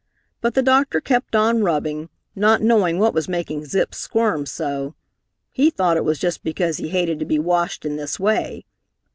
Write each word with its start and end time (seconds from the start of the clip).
But 0.41 0.55
the 0.55 0.63
doctor 0.63 0.99
kept 0.99 1.35
on 1.35 1.61
rubbing, 1.63 2.09
not 2.35 2.63
knowing 2.63 2.97
what 2.97 3.13
was 3.13 3.29
making 3.29 3.65
Zip 3.65 3.93
squirm 3.93 4.47
so. 4.47 4.95
He 5.51 5.69
thought 5.69 5.95
it 5.95 6.03
was 6.03 6.17
just 6.17 6.43
because 6.43 6.77
he 6.77 6.87
hated 6.89 7.19
to 7.19 7.25
be 7.25 7.37
washed 7.37 7.85
in 7.85 7.97
this 7.97 8.19
way. 8.19 8.65